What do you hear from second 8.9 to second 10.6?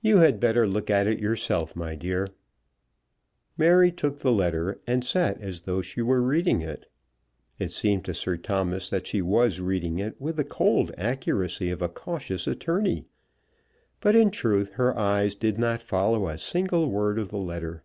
that she was reading it with the